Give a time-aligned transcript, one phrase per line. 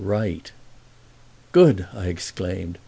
[1.51, 2.79] '""Good!" I exclaimed.